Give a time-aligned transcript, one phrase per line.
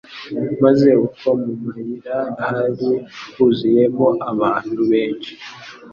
[0.63, 2.17] Maze kuko mu mayira
[2.47, 2.91] hari
[3.35, 5.31] huzuyemo abantu benshi,